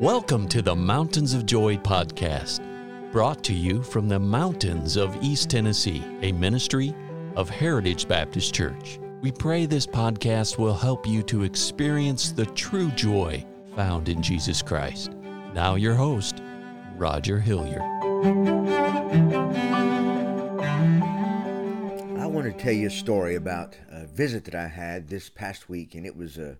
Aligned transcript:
Welcome 0.00 0.48
to 0.48 0.62
the 0.62 0.74
Mountains 0.74 1.32
of 1.32 1.46
Joy 1.46 1.76
podcast, 1.76 2.60
brought 3.12 3.44
to 3.44 3.54
you 3.54 3.84
from 3.84 4.08
the 4.08 4.18
mountains 4.18 4.96
of 4.96 5.16
East 5.22 5.50
Tennessee, 5.50 6.02
a 6.22 6.32
ministry 6.32 6.92
of 7.36 7.48
Heritage 7.48 8.08
Baptist 8.08 8.52
Church. 8.52 8.98
We 9.20 9.30
pray 9.30 9.66
this 9.66 9.86
podcast 9.86 10.58
will 10.58 10.74
help 10.74 11.06
you 11.06 11.22
to 11.22 11.44
experience 11.44 12.32
the 12.32 12.46
true 12.46 12.90
joy 12.90 13.46
found 13.76 14.08
in 14.08 14.22
Jesus 14.22 14.60
Christ. 14.60 15.12
Now, 15.54 15.76
your 15.76 15.94
host, 15.94 16.42
Roger 16.96 17.38
Hilliard. 17.38 17.82
I 22.18 22.26
want 22.26 22.46
to 22.46 22.52
tell 22.58 22.72
you 22.72 22.88
a 22.88 22.90
story 22.90 23.36
about 23.36 23.78
a 23.88 24.04
visit 24.06 24.46
that 24.46 24.56
I 24.56 24.66
had 24.66 25.06
this 25.06 25.28
past 25.28 25.68
week, 25.68 25.94
and 25.94 26.04
it 26.04 26.16
was 26.16 26.38
a, 26.38 26.58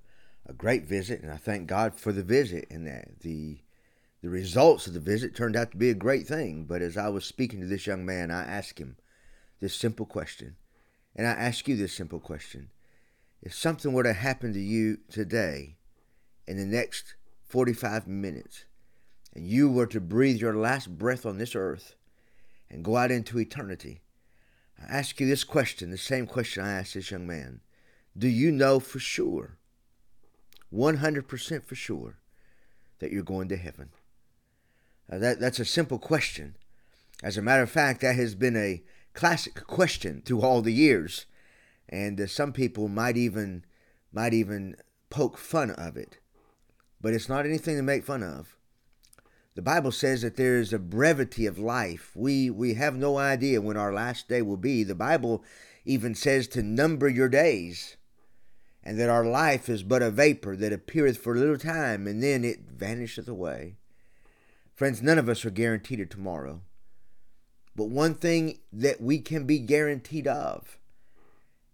a 0.53 0.55
great 0.55 0.85
visit, 0.85 1.23
and 1.23 1.33
I 1.33 1.37
thank 1.39 1.67
God 1.67 1.95
for 1.95 2.13
the 2.13 2.23
visit 2.23 2.67
and 2.71 2.87
that 2.87 3.21
the 3.21 3.59
the 4.21 4.29
results 4.29 4.87
of 4.87 4.93
the 4.93 5.01
visit 5.01 5.35
turned 5.35 5.57
out 5.57 5.73
to 5.73 5.77
be 5.77 5.91
a 5.91 5.95
great 5.95 6.29
thing. 6.29 6.65
But 6.65 6.81
as 6.81 6.97
I 6.97 7.09
was 7.09 7.25
speaking 7.25 7.61
to 7.61 7.67
this 7.67 7.89
young 7.89 8.07
man, 8.07 8.31
I 8.31 8.45
asked 8.45 8.79
him 8.79 8.97
this 9.61 9.75
simple 9.75 10.07
question, 10.07 10.55
and 11.17 11.27
I 11.27 11.31
ask 11.31 11.67
you 11.67 11.77
this 11.77 11.95
simple 11.95 12.21
question: 12.21 12.71
If 13.41 13.55
something 13.55 13.93
were 13.93 14.03
to 14.03 14.13
happen 14.13 14.53
to 14.53 14.61
you 14.61 14.99
today, 15.11 15.79
in 16.47 16.59
the 16.59 16.67
next 16.67 17.15
45 17.49 18.07
minutes, 18.07 18.67
and 19.35 19.47
you 19.47 19.71
were 19.71 19.87
to 19.87 20.01
breathe 20.01 20.41
your 20.41 20.55
last 20.55 20.99
breath 20.99 21.25
on 21.25 21.39
this 21.39 21.57
earth 21.57 21.97
and 22.71 22.85
go 22.85 22.97
out 22.97 23.11
into 23.11 23.41
eternity, 23.41 24.03
I 24.79 24.99
ask 24.99 25.19
you 25.19 25.27
this 25.27 25.45
question, 25.45 25.91
the 25.91 25.99
same 25.99 26.27
question 26.27 26.63
I 26.63 26.73
asked 26.73 26.95
this 26.95 27.11
young 27.11 27.27
man. 27.27 27.61
Do 28.17 28.29
you 28.29 28.53
know 28.53 28.79
for 28.79 28.99
sure, 28.99 29.57
100% 30.73 31.65
for 31.65 31.75
sure, 31.75 32.19
that 32.99 33.13
you're 33.13 33.23
going 33.23 33.49
to 33.49 33.57
heaven? 33.57 33.91
That, 35.09 35.41
that's 35.41 35.61
a 35.61 35.65
simple 35.65 35.99
question. 35.99 36.57
As 37.23 37.37
a 37.37 37.43
matter 37.43 37.63
of 37.63 37.71
fact, 37.71 38.01
that 38.01 38.17
has 38.17 38.35
been 38.35 38.57
a 38.57 38.83
classic 39.15 39.67
question 39.67 40.23
through 40.25 40.41
all 40.41 40.63
the 40.63 40.73
years, 40.73 41.27
and 41.89 42.21
uh, 42.21 42.27
some 42.27 42.53
people 42.53 42.89
might 42.89 43.17
even 43.17 43.65
might 44.13 44.35
even 44.35 44.77
poke 45.11 45.39
fun 45.39 45.71
of 45.71 45.97
it. 45.97 46.19
But 47.01 47.15
it's 47.15 47.29
not 47.29 47.47
anything 47.47 47.77
to 47.77 47.83
make 47.83 48.05
fun 48.05 48.23
of. 48.23 48.57
The 49.55 49.63
Bible 49.63 49.93
says 49.93 50.23
that 50.23 50.37
there 50.37 50.59
is 50.59 50.73
a 50.73 50.79
brevity 50.79 51.47
of 51.47 51.59
life. 51.59 52.13
We 52.15 52.49
we 52.51 52.75
have 52.75 52.97
no 52.97 53.19
idea 53.19 53.61
when 53.61 53.77
our 53.77 53.93
last 53.93 54.29
day 54.29 54.41
will 54.43 54.57
be. 54.57 54.83
The 54.83 54.95
Bible 54.95 55.45
even 55.85 56.15
says 56.15 56.49
to 56.49 56.63
number 56.63 57.09
your 57.09 57.29
days, 57.29 57.97
and 58.85 58.99
that 58.99 59.09
our 59.09 59.25
life 59.25 59.69
is 59.69 59.83
but 59.83 60.03
a 60.03 60.11
vapor 60.11 60.57
that 60.57 60.73
appeareth 60.73 61.19
for 61.19 61.35
a 61.35 61.39
little 61.39 61.59
time, 61.59 62.07
and 62.07 62.23
then 62.23 62.45
it 62.45 62.61
vanisheth 62.71 63.29
away. 63.29 63.77
Friends, 64.75 65.01
none 65.03 65.19
of 65.19 65.29
us 65.29 65.45
are 65.45 65.51
guaranteed 65.51 66.01
a 66.01 66.07
tomorrow. 66.07 66.63
But 67.77 67.89
one 67.89 68.15
thing 68.15 68.59
that 68.73 69.01
we 69.01 69.19
can 69.21 69.47
be 69.47 69.59
guaranteed 69.59 70.27
of, 70.27 70.79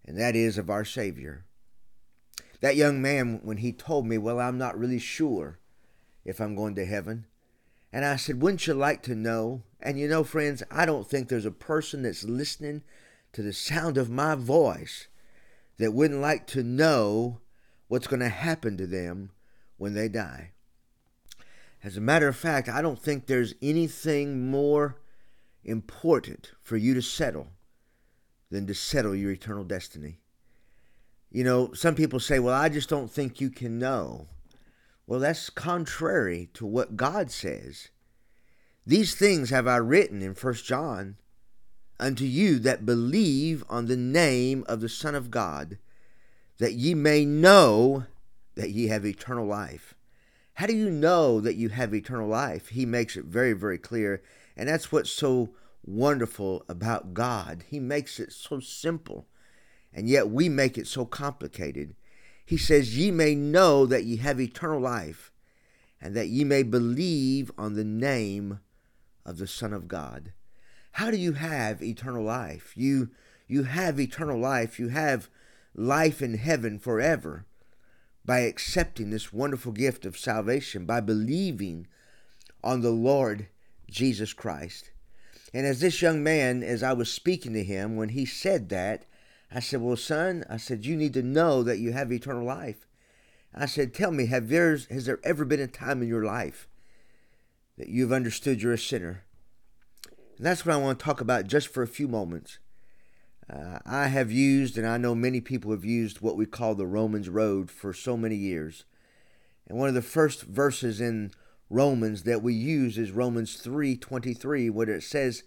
and 0.04 0.18
that 0.18 0.36
is 0.36 0.58
of 0.58 0.70
our 0.70 0.84
Savior. 0.84 1.44
That 2.60 2.76
young 2.76 3.00
man, 3.00 3.40
when 3.42 3.58
he 3.58 3.72
told 3.72 4.06
me, 4.06 4.18
Well, 4.18 4.40
I'm 4.40 4.58
not 4.58 4.78
really 4.78 4.98
sure 4.98 5.58
if 6.24 6.40
I'm 6.40 6.54
going 6.54 6.74
to 6.74 6.84
heaven, 6.84 7.26
and 7.92 8.04
I 8.04 8.16
said, 8.16 8.42
Wouldn't 8.42 8.66
you 8.66 8.74
like 8.74 9.02
to 9.04 9.14
know? 9.14 9.62
And 9.80 9.98
you 9.98 10.08
know, 10.08 10.24
friends, 10.24 10.62
I 10.70 10.84
don't 10.86 11.08
think 11.08 11.28
there's 11.28 11.46
a 11.46 11.50
person 11.50 12.02
that's 12.02 12.24
listening 12.24 12.82
to 13.32 13.42
the 13.42 13.52
sound 13.52 13.96
of 13.96 14.10
my 14.10 14.34
voice 14.34 15.08
that 15.78 15.94
wouldn't 15.94 16.20
like 16.20 16.46
to 16.48 16.62
know 16.62 17.40
what's 17.88 18.06
going 18.06 18.20
to 18.20 18.28
happen 18.28 18.76
to 18.76 18.86
them 18.86 19.30
when 19.76 19.94
they 19.94 20.08
die. 20.08 20.52
As 21.82 21.96
a 21.96 22.00
matter 22.00 22.28
of 22.28 22.36
fact, 22.36 22.68
I 22.68 22.82
don't 22.82 23.00
think 23.00 23.26
there's 23.26 23.54
anything 23.62 24.50
more 24.50 25.00
important 25.64 26.52
for 26.62 26.76
you 26.76 26.94
to 26.94 27.02
settle 27.02 27.48
than 28.50 28.66
to 28.66 28.74
settle 28.74 29.14
your 29.14 29.30
eternal 29.30 29.64
destiny. 29.64 30.18
You 31.30 31.44
know, 31.44 31.72
some 31.74 31.94
people 31.94 32.20
say, 32.20 32.38
well, 32.38 32.54
I 32.54 32.68
just 32.68 32.88
don't 32.88 33.10
think 33.10 33.40
you 33.40 33.50
can 33.50 33.78
know. 33.78 34.28
Well, 35.06 35.20
that's 35.20 35.50
contrary 35.50 36.48
to 36.54 36.66
what 36.66 36.96
God 36.96 37.30
says. 37.30 37.88
These 38.86 39.14
things 39.14 39.50
have 39.50 39.66
I 39.66 39.76
written 39.76 40.22
in 40.22 40.34
First 40.34 40.64
John 40.64 41.16
unto 42.00 42.24
you 42.24 42.58
that 42.60 42.86
believe 42.86 43.64
on 43.68 43.86
the 43.86 43.96
name 43.96 44.64
of 44.68 44.80
the 44.80 44.88
Son 44.88 45.14
of 45.14 45.30
God, 45.30 45.78
that 46.58 46.74
ye 46.74 46.94
may 46.94 47.24
know 47.24 48.06
that 48.54 48.70
ye 48.70 48.88
have 48.88 49.04
eternal 49.06 49.46
life. 49.46 49.94
How 50.54 50.66
do 50.66 50.74
you 50.74 50.90
know 50.90 51.40
that 51.40 51.54
you 51.54 51.68
have 51.68 51.94
eternal 51.94 52.28
life? 52.28 52.68
He 52.68 52.84
makes 52.84 53.16
it 53.16 53.24
very, 53.24 53.52
very 53.52 53.78
clear. 53.78 54.22
And 54.56 54.68
that's 54.68 54.90
what's 54.90 55.10
so 55.10 55.50
wonderful 55.84 56.64
about 56.68 57.14
God. 57.14 57.64
He 57.68 57.78
makes 57.78 58.18
it 58.18 58.32
so 58.32 58.58
simple, 58.58 59.26
and 59.92 60.08
yet 60.08 60.28
we 60.30 60.48
make 60.48 60.76
it 60.76 60.86
so 60.86 61.04
complicated. 61.04 61.94
He 62.44 62.56
says, 62.56 62.98
Ye 62.98 63.10
may 63.10 63.34
know 63.34 63.86
that 63.86 64.04
ye 64.04 64.16
have 64.16 64.40
eternal 64.40 64.80
life, 64.80 65.30
and 66.00 66.14
that 66.16 66.28
ye 66.28 66.44
may 66.44 66.62
believe 66.62 67.52
on 67.56 67.74
the 67.74 67.84
name 67.84 68.60
of 69.24 69.38
the 69.38 69.46
Son 69.46 69.72
of 69.72 69.86
God. 69.86 70.32
How 70.98 71.12
do 71.12 71.16
you 71.16 71.34
have 71.34 71.80
eternal 71.80 72.24
life? 72.24 72.72
You 72.74 73.10
you 73.46 73.62
have 73.62 74.00
eternal 74.00 74.36
life. 74.36 74.80
You 74.80 74.88
have 74.88 75.28
life 75.72 76.20
in 76.20 76.34
heaven 76.34 76.80
forever 76.80 77.46
by 78.24 78.40
accepting 78.40 79.10
this 79.10 79.32
wonderful 79.32 79.70
gift 79.70 80.04
of 80.04 80.18
salvation, 80.18 80.86
by 80.86 81.00
believing 81.00 81.86
on 82.64 82.80
the 82.80 82.90
Lord 82.90 83.46
Jesus 83.88 84.32
Christ. 84.32 84.90
And 85.54 85.64
as 85.66 85.78
this 85.78 86.02
young 86.02 86.24
man, 86.24 86.64
as 86.64 86.82
I 86.82 86.94
was 86.94 87.08
speaking 87.08 87.52
to 87.52 87.62
him, 87.62 87.94
when 87.94 88.08
he 88.08 88.26
said 88.26 88.68
that, 88.70 89.04
I 89.52 89.60
said, 89.60 89.80
Well, 89.80 89.96
son, 89.96 90.44
I 90.50 90.56
said, 90.56 90.84
you 90.84 90.96
need 90.96 91.14
to 91.14 91.22
know 91.22 91.62
that 91.62 91.78
you 91.78 91.92
have 91.92 92.10
eternal 92.10 92.44
life. 92.44 92.88
I 93.54 93.66
said, 93.66 93.94
Tell 93.94 94.10
me, 94.10 94.26
have 94.26 94.48
there, 94.48 94.76
has 94.90 95.06
there 95.06 95.20
ever 95.22 95.44
been 95.44 95.60
a 95.60 95.68
time 95.68 96.02
in 96.02 96.08
your 96.08 96.24
life 96.24 96.66
that 97.76 97.88
you've 97.88 98.10
understood 98.10 98.60
you're 98.60 98.72
a 98.72 98.78
sinner? 98.78 99.22
And 100.38 100.46
that's 100.46 100.64
what 100.64 100.74
I 100.74 100.78
want 100.78 100.98
to 100.98 101.04
talk 101.04 101.20
about 101.20 101.46
just 101.46 101.68
for 101.68 101.82
a 101.82 101.88
few 101.88 102.08
moments. 102.08 102.58
Uh, 103.52 103.78
I 103.84 104.06
have 104.06 104.30
used, 104.30 104.78
and 104.78 104.86
I 104.86 104.96
know 104.96 105.14
many 105.14 105.40
people 105.40 105.72
have 105.72 105.84
used, 105.84 106.20
what 106.20 106.36
we 106.36 106.46
call 106.46 106.74
the 106.74 106.86
Romans 106.86 107.28
Road 107.28 107.70
for 107.70 107.92
so 107.92 108.16
many 108.16 108.36
years. 108.36 108.84
And 109.66 109.78
one 109.78 109.88
of 109.88 109.94
the 109.94 110.02
first 110.02 110.42
verses 110.42 111.00
in 111.00 111.32
Romans 111.68 112.22
that 112.22 112.42
we 112.42 112.54
use 112.54 112.96
is 112.96 113.10
Romans 113.10 113.56
3:23 113.56 114.70
where 114.70 114.88
it 114.88 115.02
says 115.02 115.42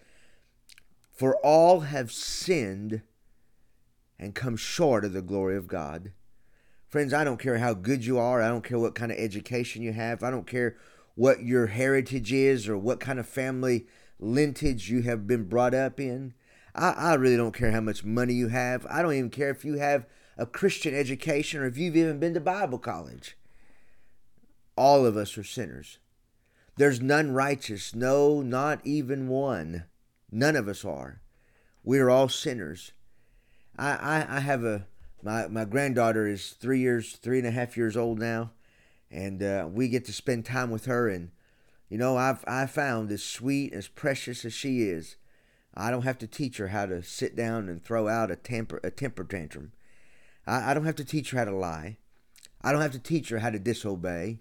for 1.12 1.36
all 1.38 1.82
have 1.82 2.12
sinned 2.12 3.02
and 4.20 4.36
come 4.36 4.56
short 4.56 5.04
of 5.04 5.14
the 5.14 5.22
glory 5.22 5.56
of 5.56 5.68
God. 5.68 6.12
Friends, 6.88 7.14
I 7.14 7.24
don't 7.24 7.40
care 7.40 7.58
how 7.58 7.74
good 7.74 8.06
you 8.06 8.20
are. 8.20 8.42
I 8.42 8.50
don't 8.50 8.64
care 8.64 8.78
what 8.78 8.96
kind 8.96 9.12
of 9.12 9.18
education 9.18 9.82
you 9.82 9.94
have. 9.94 10.22
I 10.22 10.30
don't 10.30 10.46
care 10.46 10.78
what 11.16 11.44
your 11.44 11.68
heritage 11.68 12.32
is 12.32 12.68
or 12.68 12.78
what 12.78 13.00
kind 13.00 13.20
of 13.20 13.28
family 13.28 13.88
lineage 14.22 14.90
you 14.90 15.02
have 15.02 15.28
been 15.28 15.46
brought 15.46 15.74
up 15.74 16.00
in. 16.00 16.34
I, 16.74 16.92
I 16.92 17.14
really 17.16 17.36
don't 17.36 17.56
care 17.56 17.72
how 17.72 17.82
much 17.82 18.06
money 18.06 18.34
you 18.34 18.48
have. 18.48 18.86
I 18.90 19.02
don't 19.02 19.14
even 19.14 19.30
care 19.30 19.50
if 19.50 19.66
you 19.66 19.74
have 19.80 20.06
a 20.38 20.46
Christian 20.46 20.96
education 20.96 21.62
or 21.62 21.66
if 21.66 21.78
you've 21.78 21.98
even 21.98 22.20
been 22.20 22.34
to 22.36 22.40
Bible 22.40 22.80
college. 22.80 23.36
All 24.78 25.06
of 25.06 25.18
us 25.18 25.38
are 25.38 25.44
sinners. 25.44 25.98
There's 26.78 27.02
none 27.02 27.32
righteous, 27.32 27.94
no, 27.94 28.42
not 28.42 28.80
even 28.86 29.28
one. 29.28 29.86
None 30.32 30.56
of 30.56 30.68
us 30.68 30.86
are. 30.86 31.22
We 31.84 32.00
are 32.00 32.10
all 32.10 32.30
sinners. 32.30 32.94
I, 33.78 33.92
I, 33.92 34.38
I 34.38 34.40
have 34.40 34.64
a 34.64 34.88
my 35.24 35.48
my 35.48 35.66
granddaughter 35.66 36.28
is 36.28 36.52
three 36.52 36.80
years, 36.80 37.14
three 37.18 37.38
and 37.38 37.48
a 37.48 37.52
half 37.52 37.78
years 37.78 37.96
old 37.96 38.20
now, 38.20 38.52
and 39.12 39.44
uh, 39.44 39.68
we 39.72 39.88
get 39.88 40.06
to 40.06 40.14
spend 40.14 40.46
time 40.46 40.72
with 40.72 40.86
her. 40.86 41.08
And 41.10 41.32
you 41.92 41.98
know, 41.98 42.16
I've 42.16 42.46
I 42.48 42.68
found 42.68 43.12
as 43.12 43.22
sweet, 43.22 43.74
as 43.74 43.90
precious 43.90 44.46
as 44.46 44.54
she 44.54 44.84
is, 44.84 45.18
I 45.76 45.92
don't 45.92 46.04
have 46.04 46.18
to 46.20 46.28
teach 46.28 46.56
her 46.56 46.70
how 46.70 46.86
to 46.86 47.04
sit 47.04 47.36
down 47.36 47.68
and 47.68 47.84
throw 47.84 48.08
out 48.08 48.32
a 48.32 48.38
temper 48.38 48.80
a 48.82 48.90
temper 48.90 49.26
tantrum. 49.26 49.74
I, 50.48 50.72
I 50.72 50.74
don't 50.74 50.86
have 50.86 50.96
to 50.96 51.06
teach 51.06 51.32
her 51.32 51.38
how 51.38 51.44
to 51.44 51.56
lie. 51.56 51.98
I 52.62 52.72
don't 52.72 52.80
have 52.80 52.94
to 52.94 53.00
teach 53.00 53.28
her 53.28 53.40
how 53.40 53.50
to 53.50 53.60
disobey. 53.60 54.40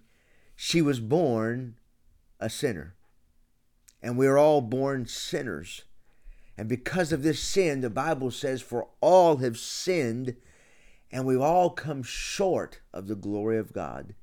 She 0.55 0.81
was 0.81 1.00
born 1.00 1.75
a 2.38 2.49
sinner. 2.49 2.94
And 4.00 4.17
we 4.17 4.29
are 4.29 4.38
all 4.38 4.61
born 4.61 5.06
sinners. 5.06 5.82
And 6.56 6.69
because 6.69 7.11
of 7.11 7.25
this 7.25 7.41
sin, 7.41 7.81
the 7.81 7.91
Bible 7.91 8.31
says, 8.31 8.62
For 8.62 8.91
all 9.00 9.38
have 9.38 9.58
sinned, 9.58 10.37
and 11.11 11.26
we've 11.26 11.41
all 11.41 11.70
come 11.70 12.05
short 12.05 12.79
of 12.93 13.08
the 13.08 13.17
glory 13.17 13.58
of 13.58 13.73
God. 13.73 14.14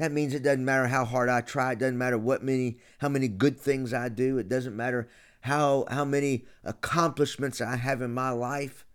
That 0.00 0.12
means 0.12 0.32
it 0.32 0.42
doesn't 0.42 0.64
matter 0.64 0.86
how 0.86 1.04
hard 1.04 1.28
I 1.28 1.42
try, 1.42 1.72
it 1.72 1.78
doesn't 1.78 1.98
matter 1.98 2.16
what 2.16 2.42
many 2.42 2.78
how 3.00 3.10
many 3.10 3.28
good 3.28 3.60
things 3.60 3.92
I 3.92 4.08
do, 4.08 4.38
it 4.38 4.48
doesn't 4.48 4.74
matter 4.74 5.10
how 5.42 5.84
how 5.90 6.06
many 6.06 6.46
accomplishments 6.64 7.60
I 7.60 7.76
have 7.76 8.00
in 8.00 8.14
my 8.14 8.30
life. 8.30 8.86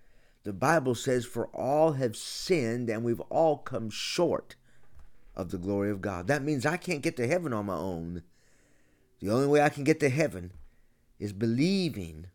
The 0.46 0.52
Bible 0.52 0.96
says, 0.96 1.24
For 1.24 1.46
all 1.50 1.92
have 1.92 2.16
sinned, 2.16 2.90
and 2.90 3.04
we've 3.04 3.20
all 3.30 3.58
come 3.58 3.92
short 3.92 4.56
of 5.36 5.52
the 5.52 5.60
glory 5.60 5.92
of 5.92 6.02
God. 6.02 6.26
That 6.26 6.42
means 6.42 6.66
I 6.66 6.78
can't 6.78 7.04
get 7.04 7.16
to 7.18 7.28
heaven 7.28 7.54
on 7.54 7.68
my 7.68 7.76
own. 7.76 8.24
The 9.20 9.30
only 9.30 9.48
way 9.48 9.62
I 9.62 9.70
can 9.70 9.84
get 9.84 10.00
to 10.00 10.10
heaven 10.10 10.54
is 11.20 11.34
believing 11.34 12.30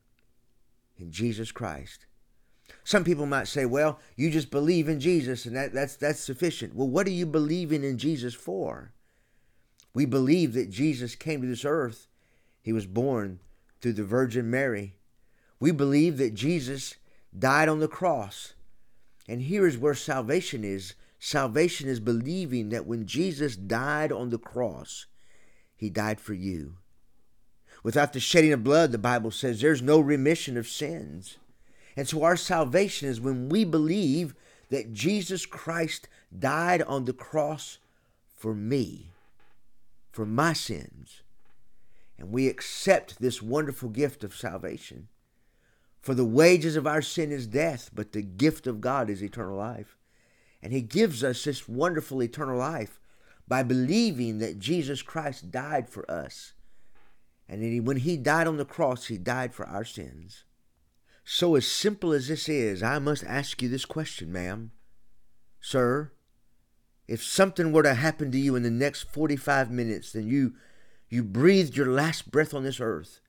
in 0.97 1.11
Jesus 1.11 1.51
Christ. 1.51 2.07
Some 2.85 3.05
people 3.05 3.27
might 3.27 3.49
say, 3.49 3.67
well, 3.67 3.99
you 4.17 4.31
just 4.31 4.51
believe 4.51 4.89
in 4.89 5.01
Jesus 5.01 5.47
and 5.47 5.57
that, 5.57 5.73
that's, 5.73 5.97
that's 5.97 6.21
sufficient. 6.21 6.75
Well, 6.75 6.89
what 6.89 7.07
are 7.07 7.11
you 7.11 7.27
believing 7.27 7.85
in 7.85 7.99
Jesus 7.99 8.35
for? 8.35 8.93
We 9.95 10.07
believe 10.07 10.53
that 10.55 10.71
Jesus 10.71 11.15
came 11.15 11.43
to 11.43 11.49
this 11.49 11.65
earth. 11.65 12.09
He 12.63 12.73
was 12.73 12.87
born 12.87 13.41
through 13.81 13.95
the 13.95 14.05
Virgin 14.05 14.51
Mary. 14.51 14.95
We 15.59 15.73
believe 15.73 16.19
that 16.19 16.35
Jesus 16.35 16.95
died 17.37 17.69
on 17.69 17.81
the 17.81 17.89
cross. 17.89 18.55
And 19.29 19.43
here 19.43 19.67
is 19.67 19.79
where 19.79 19.95
salvation 19.95 20.65
is. 20.65 20.95
Salvation 21.19 21.89
is 21.89 22.01
believing 22.01 22.71
that 22.71 22.87
when 22.87 23.07
Jesus 23.07 23.57
died 23.57 24.11
on 24.11 24.31
the 24.31 24.39
cross, 24.39 25.07
he 25.77 25.91
died 25.91 26.21
for 26.21 26.35
you. 26.35 26.77
Without 27.83 28.13
the 28.13 28.21
shedding 28.21 28.53
of 28.53 28.65
blood, 28.65 28.93
the 28.93 28.99
Bible 28.99 29.31
says 29.31 29.61
there's 29.61 29.83
no 29.83 30.01
remission 30.01 30.57
of 30.57 30.69
sins. 30.69 31.39
And 31.97 32.09
so 32.09 32.23
our 32.23 32.37
salvation 32.37 33.09
is 33.09 33.21
when 33.21 33.49
we 33.49 33.65
believe 33.65 34.35
that 34.71 34.93
Jesus 34.93 35.47
Christ 35.47 36.09
died 36.37 36.83
on 36.83 37.05
the 37.05 37.13
cross 37.13 37.79
for 38.35 38.55
me, 38.55 39.11
for 40.11 40.25
my 40.25 40.53
sins. 40.53 41.23
And 42.19 42.33
we 42.33 42.49
accept 42.49 43.21
this 43.21 43.43
wonderful 43.43 43.89
gift 43.89 44.25
of 44.25 44.37
salvation. 44.37 45.09
For 46.01 46.15
the 46.15 46.25
wages 46.25 46.77
of 46.77 46.87
our 46.87 47.03
sin 47.03 47.33
is 47.33 47.47
death, 47.47 47.91
but 47.93 48.13
the 48.13 48.23
gift 48.23 48.67
of 48.67 48.81
God 48.81 49.11
is 49.11 49.23
eternal 49.23 49.57
life. 49.57 49.97
And 50.63 50.73
He 50.73 50.83
gives 50.83 51.25
us 51.25 51.45
this 51.45 51.69
wonderful 51.69 52.23
eternal 52.23 52.59
life 52.59 53.01
by 53.49 53.63
believing 53.63 54.39
that 54.39 54.59
Jesus 54.59 55.03
Christ 55.03 55.51
died 55.51 55.89
for 55.89 56.09
us. 56.11 56.53
And 57.49 57.87
when 57.87 57.99
He 57.99 58.17
died 58.17 58.47
on 58.47 58.59
the 58.59 58.65
cross, 58.65 59.07
He 59.07 59.19
died 59.19 59.53
for 59.53 59.67
our 59.67 59.85
sins. 59.85 60.45
So, 61.33 61.55
as 61.55 61.65
simple 61.65 62.13
as 62.13 62.27
this 62.27 62.49
is, 62.49 62.83
I 62.83 62.99
must 62.99 63.23
ask 63.23 63.63
you 63.63 63.69
this 63.69 63.85
question, 63.85 64.33
ma'am. 64.33 64.73
Sir, 65.61 66.11
if 67.07 67.23
something 67.23 67.71
were 67.71 67.85
to 67.85 67.95
happen 67.95 68.33
to 68.33 68.39
you 68.39 68.57
in 68.57 68.65
the 68.65 68.69
next 68.71 69.03
45 69.13 69.71
minutes, 69.71 70.11
then 70.11 70.27
you, 70.27 70.55
you 71.09 71.23
breathed 71.23 71.77
your 71.77 71.87
last 71.87 72.33
breath 72.33 72.53
on 72.53 72.65
this 72.65 72.81
earth, 72.81 73.21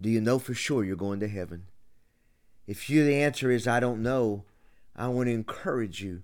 do 0.00 0.08
you 0.08 0.22
know 0.22 0.38
for 0.38 0.54
sure 0.54 0.84
you're 0.84 0.96
going 0.96 1.20
to 1.20 1.28
heaven? 1.28 1.66
If 2.66 2.88
you 2.88 3.04
the 3.04 3.16
answer 3.16 3.50
is 3.50 3.68
I 3.68 3.78
don't 3.78 4.02
know, 4.02 4.46
I 4.96 5.08
want 5.08 5.26
to 5.26 5.34
encourage 5.34 6.02
you 6.02 6.22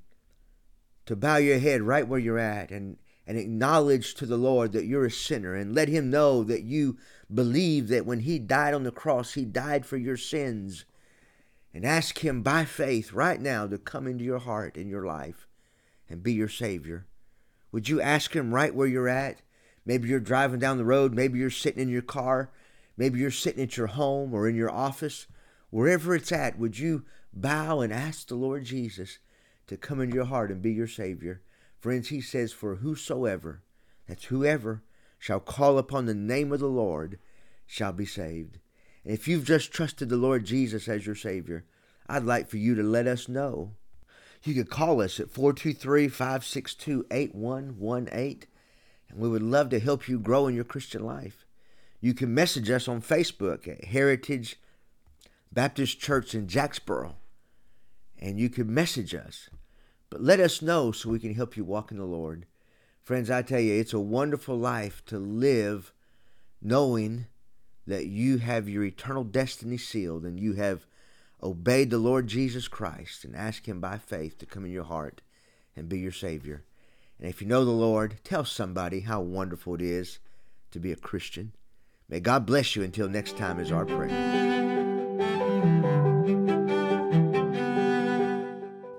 to 1.04 1.14
bow 1.14 1.36
your 1.36 1.58
head 1.58 1.82
right 1.82 2.08
where 2.08 2.18
you're 2.18 2.38
at 2.38 2.70
and, 2.70 2.96
and 3.28 3.38
acknowledge 3.38 4.14
to 4.14 4.26
the 4.26 4.36
Lord 4.36 4.72
that 4.72 4.86
you're 4.86 5.04
a 5.04 5.10
sinner 5.10 5.54
and 5.54 5.74
let 5.74 5.88
him 5.88 6.10
know 6.10 6.42
that 6.42 6.62
you 6.62 6.96
believe 7.32 7.88
that 7.88 8.06
when 8.06 8.20
he 8.20 8.40
died 8.40 8.74
on 8.74 8.82
the 8.82 8.90
cross, 8.90 9.34
he 9.34 9.44
died 9.44 9.86
for 9.86 9.96
your 9.96 10.16
sins. 10.16 10.84
And 11.74 11.84
ask 11.84 12.24
him 12.24 12.42
by 12.42 12.64
faith 12.64 13.12
right 13.12 13.40
now 13.40 13.66
to 13.66 13.78
come 13.78 14.06
into 14.06 14.24
your 14.24 14.38
heart 14.38 14.76
and 14.76 14.88
your 14.88 15.04
life 15.04 15.46
and 16.08 16.22
be 16.22 16.32
your 16.32 16.48
Savior. 16.48 17.06
Would 17.70 17.88
you 17.88 18.00
ask 18.00 18.34
him 18.34 18.52
right 18.52 18.74
where 18.74 18.88
you're 18.88 19.08
at? 19.08 19.42
Maybe 19.84 20.08
you're 20.08 20.18
driving 20.18 20.58
down 20.58 20.78
the 20.78 20.84
road. 20.84 21.12
Maybe 21.12 21.38
you're 21.38 21.50
sitting 21.50 21.82
in 21.82 21.90
your 21.90 22.02
car. 22.02 22.50
Maybe 22.96 23.20
you're 23.20 23.30
sitting 23.30 23.62
at 23.62 23.76
your 23.76 23.88
home 23.88 24.32
or 24.32 24.48
in 24.48 24.56
your 24.56 24.70
office 24.70 25.26
wherever 25.70 26.14
it's 26.14 26.32
at, 26.32 26.58
would 26.58 26.78
you 26.78 27.04
bow 27.32 27.80
and 27.80 27.92
ask 27.92 28.28
the 28.28 28.34
Lord 28.34 28.64
Jesus 28.64 29.18
to 29.66 29.76
come 29.76 30.00
into 30.00 30.14
your 30.14 30.24
heart 30.24 30.50
and 30.50 30.62
be 30.62 30.72
your 30.72 30.88
Savior? 30.88 31.42
Friends, 31.78 32.08
He 32.08 32.20
says, 32.20 32.52
For 32.52 32.76
whosoever, 32.76 33.62
that's 34.06 34.24
whoever, 34.24 34.82
shall 35.18 35.40
call 35.40 35.78
upon 35.78 36.06
the 36.06 36.14
name 36.14 36.52
of 36.52 36.60
the 36.60 36.66
Lord 36.66 37.18
shall 37.66 37.92
be 37.92 38.06
saved. 38.06 38.58
And 39.04 39.12
if 39.12 39.28
you've 39.28 39.44
just 39.44 39.72
trusted 39.72 40.08
the 40.08 40.16
Lord 40.16 40.44
Jesus 40.44 40.88
as 40.88 41.06
your 41.06 41.14
Savior, 41.14 41.64
I'd 42.08 42.24
like 42.24 42.48
for 42.48 42.56
you 42.56 42.74
to 42.74 42.82
let 42.82 43.06
us 43.06 43.28
know. 43.28 43.72
You 44.44 44.54
could 44.54 44.70
call 44.70 45.00
us 45.00 45.20
at 45.20 45.30
423 45.30 46.08
562 46.08 47.06
8118, 47.10 48.48
and 49.10 49.18
we 49.18 49.28
would 49.28 49.42
love 49.42 49.68
to 49.70 49.80
help 49.80 50.08
you 50.08 50.18
grow 50.18 50.46
in 50.46 50.54
your 50.54 50.64
Christian 50.64 51.04
life. 51.04 51.44
You 52.00 52.14
can 52.14 52.32
message 52.32 52.70
us 52.70 52.86
on 52.86 53.02
Facebook 53.02 53.66
at 53.66 53.86
Heritage 53.86 54.60
Baptist 55.52 55.98
Church 55.98 56.34
in 56.34 56.46
Jacksboro, 56.46 57.16
and 58.18 58.38
you 58.38 58.48
can 58.48 58.72
message 58.72 59.14
us. 59.14 59.50
But 60.10 60.22
let 60.22 60.40
us 60.40 60.62
know 60.62 60.92
so 60.92 61.10
we 61.10 61.18
can 61.18 61.34
help 61.34 61.56
you 61.56 61.64
walk 61.64 61.90
in 61.90 61.98
the 61.98 62.04
Lord. 62.04 62.46
Friends, 63.02 63.30
I 63.30 63.42
tell 63.42 63.60
you, 63.60 63.74
it's 63.74 63.92
a 63.92 64.00
wonderful 64.00 64.56
life 64.56 65.04
to 65.06 65.18
live 65.18 65.92
knowing 66.60 67.26
that 67.86 68.06
you 68.06 68.38
have 68.38 68.68
your 68.68 68.84
eternal 68.84 69.24
destiny 69.24 69.78
sealed 69.78 70.24
and 70.24 70.38
you 70.38 70.54
have 70.54 70.86
obeyed 71.42 71.90
the 71.90 71.98
Lord 71.98 72.26
Jesus 72.26 72.68
Christ 72.68 73.24
and 73.24 73.34
asked 73.34 73.66
Him 73.66 73.80
by 73.80 73.98
faith 73.98 74.38
to 74.38 74.46
come 74.46 74.64
in 74.64 74.72
your 74.72 74.84
heart 74.84 75.22
and 75.76 75.88
be 75.88 75.98
your 75.98 76.12
Savior. 76.12 76.64
And 77.18 77.28
if 77.28 77.40
you 77.40 77.48
know 77.48 77.64
the 77.64 77.70
Lord, 77.70 78.20
tell 78.24 78.44
somebody 78.44 79.00
how 79.00 79.20
wonderful 79.20 79.74
it 79.74 79.82
is 79.82 80.18
to 80.70 80.78
be 80.78 80.92
a 80.92 80.96
Christian. 80.96 81.52
May 82.08 82.20
God 82.20 82.46
bless 82.46 82.76
you 82.76 82.82
until 82.82 83.08
next 83.08 83.36
time 83.36 83.58
is 83.58 83.72
our 83.72 83.84
prayer. 83.84 84.57